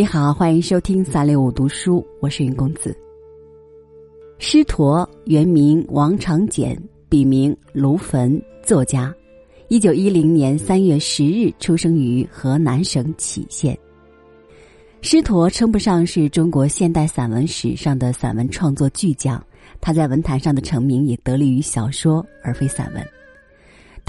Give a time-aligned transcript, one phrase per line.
[0.00, 2.96] 你好，欢迎收听三六五读书，我是云公子。
[4.38, 6.74] 师陀原名王长简，
[7.10, 9.14] 笔名卢坟，作家。
[9.68, 13.78] 一九一零年三月十日出生于河南省杞县。
[15.02, 19.44] 师陀称不上是中国现代散文史上的散文创作巨匠，
[19.82, 23.06] 他在文坛上的成名也得力于小说而非散文。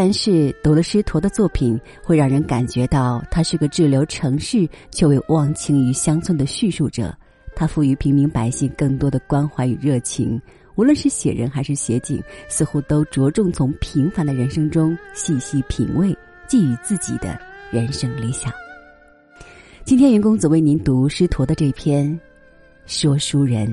[0.00, 7.12] 但是读了师陀的作品，会让人感觉到他是个滞留城市却未忘情于乡村的叙述者。
[7.56, 10.40] 他赋予平民百姓更多的关怀与热情，
[10.76, 17.36] 无论是写人还是写景，似乎都着重从平凡的人生中细细品味，寄予自己的
[17.72, 18.52] 人生理想。
[19.82, 22.08] 今天，云公子为您读师陀的这篇
[22.86, 23.66] 《说书人》。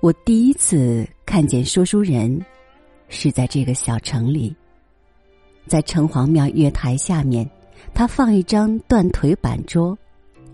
[0.00, 2.42] 我第一次看见说书人，
[3.08, 4.56] 是在这个小城里。
[5.66, 7.48] 在城隍庙月台下面，
[7.92, 9.96] 他放一张断腿板桌，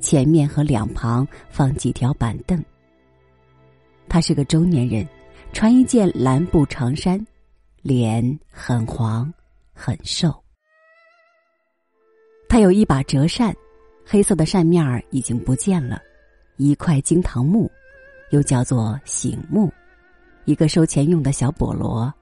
[0.00, 2.60] 前面和两旁放几条板凳。
[4.08, 5.06] 他是个中年人，
[5.52, 7.24] 穿一件蓝布长衫，
[7.82, 9.32] 脸很黄，
[9.72, 10.34] 很瘦。
[12.48, 13.54] 他有一把折扇，
[14.04, 16.02] 黑色的扇面儿已经不见了，
[16.56, 17.70] 一块金堂木。
[18.30, 19.72] 又叫做醒目，
[20.44, 22.12] 一个收钱用的小菠萝，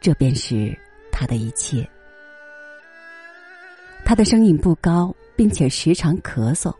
[0.00, 0.76] 这便是
[1.10, 1.88] 他的一切。
[4.04, 6.74] 他的声音不高，并且时常咳嗽，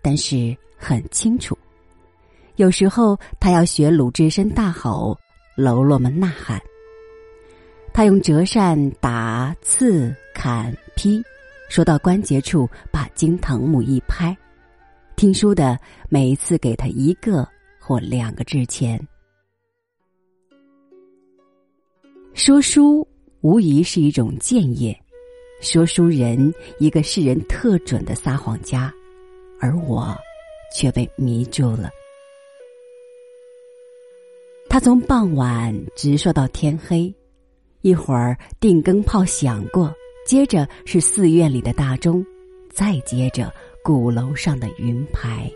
[0.00, 1.58] 但是很清楚。
[2.56, 5.18] 有时候他要学鲁智深大吼，
[5.56, 6.60] 喽啰们呐喊。
[7.92, 11.20] 他用折扇打、刺、砍、劈，
[11.68, 14.36] 说到关节处，把金堂木一拍。
[15.16, 15.76] 听书的
[16.08, 17.46] 每一次给他一个。
[17.90, 19.04] 或两个之前。
[22.34, 23.04] 说书
[23.40, 24.96] 无疑是一种贱业，
[25.60, 28.94] 说书人一个世人特准的撒谎家，
[29.60, 30.16] 而我
[30.72, 31.90] 却被迷住了。
[34.68, 37.12] 他从傍晚直说到天黑，
[37.80, 39.92] 一会儿定更炮响过，
[40.24, 42.24] 接着是寺院里的大钟，
[42.72, 43.52] 再接着
[43.82, 45.50] 鼓楼上的云牌。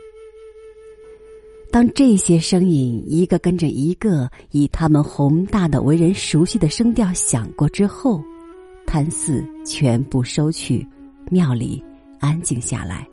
[1.75, 8.23] 当这些声音一个跟着一个，以他们宏大的、为人熟悉的声调响过之后，
[8.87, 10.87] 贪寺全部收去，
[11.33, 11.85] 庙里
[12.21, 13.05] 安静下来。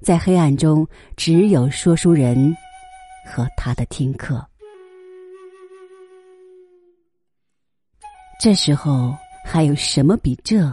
[0.00, 0.84] 在黑暗中，
[1.16, 2.52] 只有说书人
[3.24, 4.44] 和他的听课。
[8.40, 9.14] 这时候，
[9.44, 10.68] 还有什么比这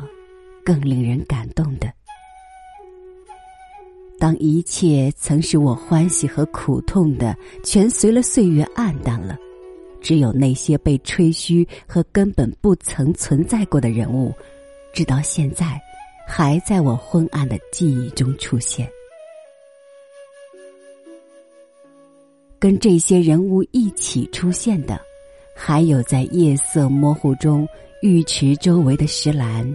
[0.66, 1.94] 更令人感动的？
[4.20, 9.38] 当一切曾使我欢喜和苦痛的，全随了岁月暗淡了，
[10.02, 14.34] 只有那些被吹嘘和根本不曾存在过的人物，
[14.92, 15.80] 直到现在，
[16.28, 18.90] 还在我昏暗的记忆中出现。
[22.58, 25.00] 跟这些人物一起出现的，
[25.56, 27.68] 还有在夜色模糊中
[28.02, 29.72] 浴池周围的石栏，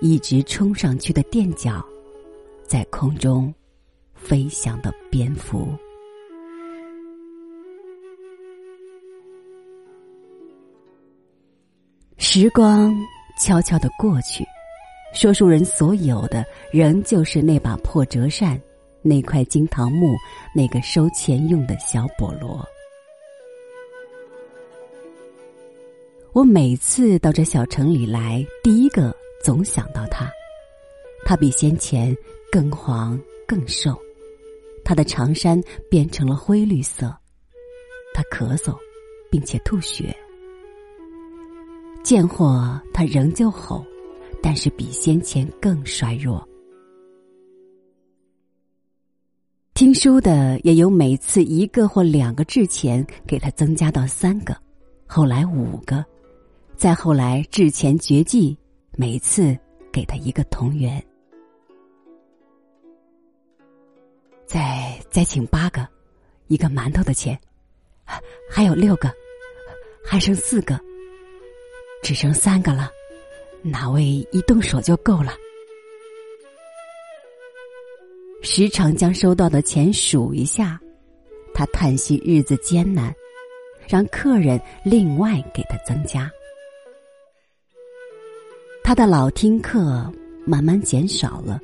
[0.00, 1.84] 一直冲上去的垫脚，
[2.64, 3.52] 在空中。
[4.24, 5.68] 飞翔的蝙蝠。
[12.18, 12.94] 时光
[13.38, 14.44] 悄悄的过去，
[15.12, 18.58] 说书人所有的仍旧是那把破折扇，
[19.02, 20.14] 那块金堂木，
[20.54, 22.64] 那个收钱用的小菠萝。
[26.32, 29.14] 我每次到这小城里来，第一个
[29.44, 30.32] 总想到他，
[31.26, 32.16] 他比先前
[32.50, 34.00] 更黄更瘦。
[34.84, 37.14] 他的长衫变成了灰绿色，
[38.14, 38.76] 他咳嗽，
[39.30, 40.14] 并且吐血。
[42.02, 43.84] 见货他仍旧吼，
[44.42, 46.46] 但是比先前更衰弱。
[49.74, 54.56] 听书的也有每次一个或两个制钱，给他增加到三个，
[55.06, 56.04] 后来五个，
[56.76, 58.56] 再后来制钱绝迹，
[58.96, 59.56] 每次
[59.90, 61.02] 给他一个铜元。
[64.52, 65.88] 再再请八个，
[66.48, 67.40] 一个馒头的钱，
[68.50, 69.10] 还有六个，
[70.04, 70.78] 还剩四个，
[72.02, 72.90] 只剩三个了。
[73.62, 75.32] 哪位一动手就够了？
[78.42, 80.78] 时常将收到的钱数一下，
[81.54, 83.10] 他叹息日子艰难，
[83.88, 86.30] 让客人另外给他增加。
[88.84, 90.12] 他的老听客
[90.44, 91.58] 慢慢减少了，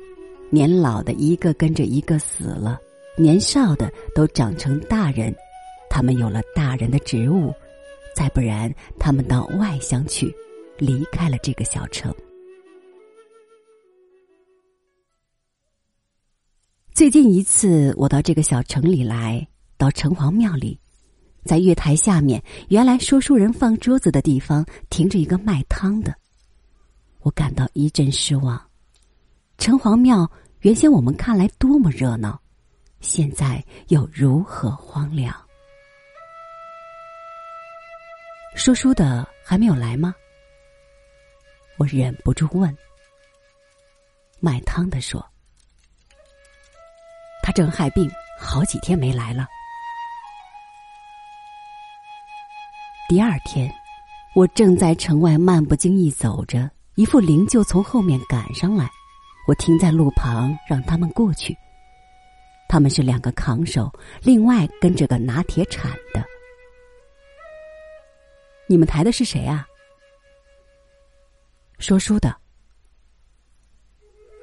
[0.51, 2.79] 年老的一个跟着一个死了，
[3.17, 5.33] 年少的都长成大人，
[5.89, 7.53] 他们有了大人的职务，
[8.15, 10.33] 再不然他们到外乡去，
[10.77, 12.13] 离开了这个小城。
[16.93, 19.47] 最近一次，我到这个小城里来，
[19.77, 20.79] 到城隍庙里，
[21.45, 26.13] 在月台下面，原来说书人放桌子的地方，停着一个卖汤的。
[27.19, 28.68] 我感到一阵失望。
[29.59, 30.29] 城隍庙
[30.61, 32.39] 原先我们看来多么热闹，
[33.01, 35.35] 现在又如何荒凉？
[38.55, 40.15] 说书的还没有来吗？
[41.77, 42.75] 我忍不住问。
[44.39, 45.23] 卖汤的说。
[47.43, 48.09] 他正害病，
[48.39, 49.45] 好几天没来了。
[53.09, 53.69] 第二天，
[54.35, 58.89] 我正在城外漫不经意走着，一副灵柩从后面赶上来，
[59.49, 61.57] 我停在路旁让他们过去。
[62.67, 63.91] 他们是两个扛手，
[64.21, 66.23] 另外跟着个拿铁铲的。
[68.67, 69.67] 你们抬的是谁啊？
[71.79, 72.31] 说书的。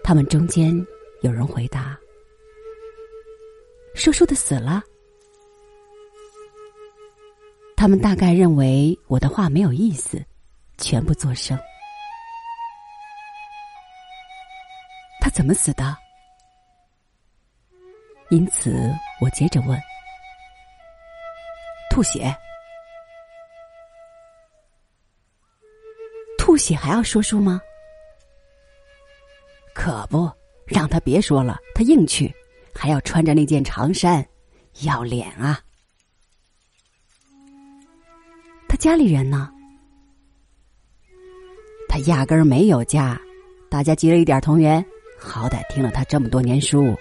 [0.03, 0.75] 他们中间
[1.23, 1.97] 有人回答。
[3.95, 4.83] 说书的死了，
[7.77, 10.21] 他们大概认为我的话没有意思，
[10.79, 11.57] 全部作声。
[15.37, 15.95] 怎么死的？
[18.31, 18.91] 因此，
[19.21, 19.79] 我接着问：
[21.91, 22.35] 吐血？
[26.39, 27.61] 吐血还要说书吗？
[29.75, 30.33] 可不，
[30.65, 32.35] 让他别说了，他硬去。
[32.75, 34.27] 还要穿着那件长衫，
[34.85, 35.61] 要脸啊！
[38.67, 39.53] 他家里人呢？
[41.91, 43.21] 他压根儿没有家，
[43.71, 44.85] 大家积了一点同源，
[45.19, 46.95] 好歹听了他这么多年书。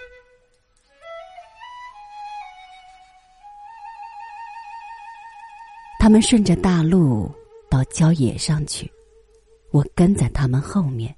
[5.99, 7.31] 他们顺着大路
[7.69, 8.91] 到郊野上去，
[9.71, 11.15] 我跟在他们后面。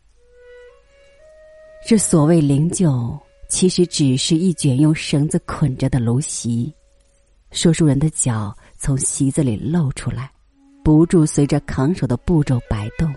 [1.85, 3.19] 这所谓灵柩。
[3.49, 6.69] 其实只是一卷用绳子捆着的芦席，
[7.51, 10.29] 说书人的脚从席子里露出来，
[10.83, 13.09] 不住随着扛手的步骤摆动，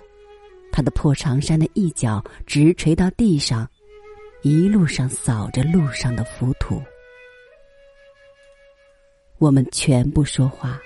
[0.81, 3.69] 他的破长衫的一角直垂到地上，
[4.41, 6.83] 一路上扫着路上的浮土。
[9.37, 10.81] 我们全不说话。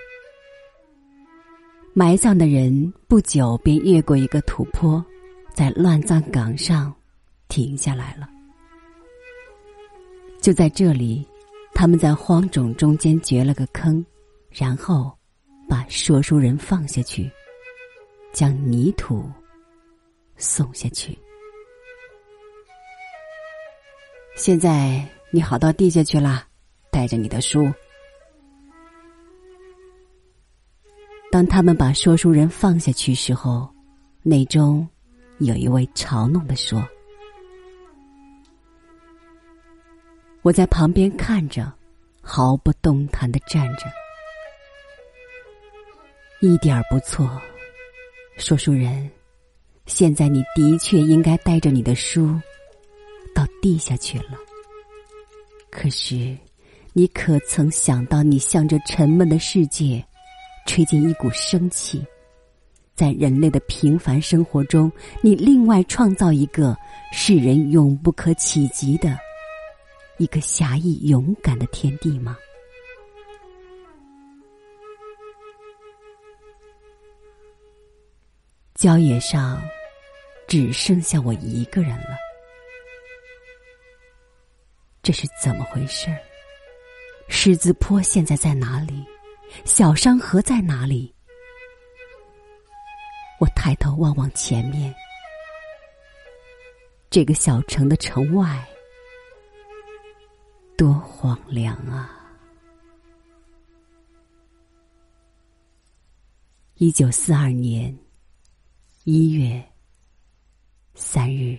[1.92, 5.04] 埋葬的人不久便越过一个土坡，
[5.54, 6.92] 在乱葬岗上
[7.46, 8.28] 停下来了。
[10.40, 11.24] 就在这里，
[11.72, 14.04] 他们在荒冢中间掘了个坑，
[14.50, 15.16] 然后
[15.68, 17.30] 把说书人放下去，
[18.32, 19.30] 将泥土
[20.44, 21.18] 送下去。
[24.36, 26.46] 现在你好到地下去了，
[26.90, 27.72] 带着你的书。
[31.32, 33.68] 当他们把说书人放下去时候，
[34.22, 34.86] 内中
[35.38, 36.86] 有一位嘲弄的说。
[40.42, 41.72] 我在旁边看着，
[42.20, 43.86] 毫不动弹的站着，
[46.40, 47.40] 一点儿不错。
[48.36, 49.10] 说书人，
[49.86, 52.40] 现在你的确应该带着你的书
[53.34, 54.38] 到地下去了。
[55.70, 56.36] 可是，
[56.92, 60.04] 你可曾想到，你向着沉闷的世界
[60.66, 62.04] 吹进一股生气，
[62.94, 66.76] 在人类的平凡生活中，你另外创造一个
[67.12, 69.18] 世人永不可企及的。
[70.18, 72.36] 一个侠义勇敢的天地吗？
[78.84, 79.66] 郊野上
[80.46, 82.18] 只剩下我一个人了，
[85.02, 86.14] 这是怎么回事？
[87.26, 89.02] 狮子坡现在在哪里？
[89.64, 91.14] 小山河在哪里？
[93.40, 94.94] 我抬头望望前面，
[97.08, 98.62] 这个小城的城外。
[100.76, 102.20] 多荒凉啊！
[106.74, 107.96] 一九四二年
[109.06, 109.62] 一月
[110.94, 111.58] 三日，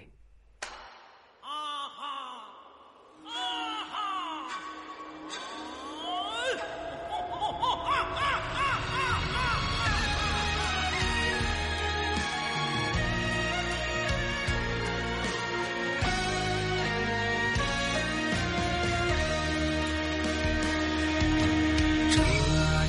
[22.09, 22.19] 这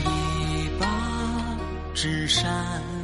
[0.00, 1.58] 一把
[1.92, 2.95] 纸扇。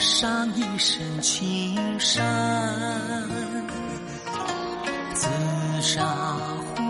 [0.00, 2.24] 上一身青衫，
[5.12, 5.28] 紫
[5.82, 6.02] 砂
[6.74, 6.82] 壶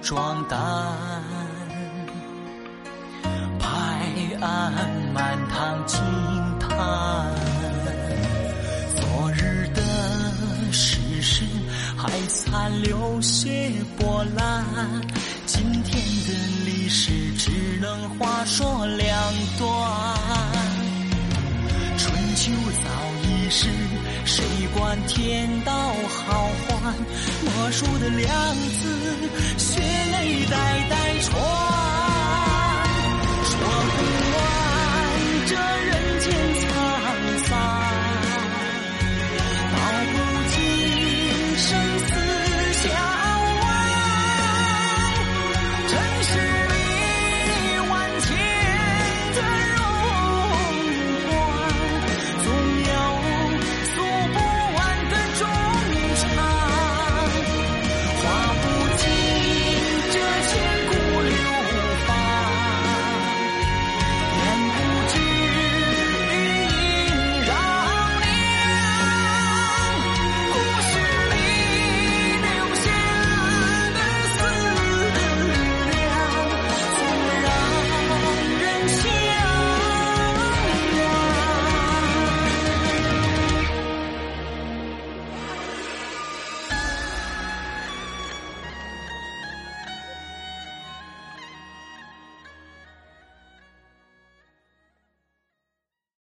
[0.00, 0.58] 装淡，
[3.60, 3.68] 拍
[4.40, 4.72] 案
[5.12, 6.00] 满堂惊
[6.58, 6.70] 叹。
[8.96, 9.82] 昨日的
[10.72, 11.44] 世事
[11.94, 14.64] 还残留些波澜，
[15.44, 16.32] 今天的
[16.64, 17.50] 历史只
[17.82, 18.86] 能话说
[24.24, 24.44] 谁
[24.74, 25.72] 管天道
[26.08, 26.92] 好坏？
[27.44, 29.18] 莫输的良子，
[29.58, 31.83] 血泪代代传。